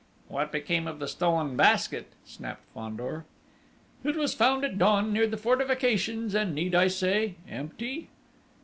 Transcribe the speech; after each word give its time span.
"What 0.29 0.51
became 0.51 0.87
of 0.87 0.97
the 0.97 1.07
stolen 1.07 1.55
Basket?" 1.55 2.07
snapped 2.25 2.63
Fandor. 2.73 3.23
"It 4.03 4.15
was 4.15 4.33
found 4.33 4.65
at 4.65 4.79
dawn 4.79 5.13
near 5.13 5.27
the 5.27 5.37
fortifications, 5.37 6.33
and, 6.33 6.55
need 6.55 6.73
I 6.73 6.87
say 6.87 7.35
empty!" 7.47 8.07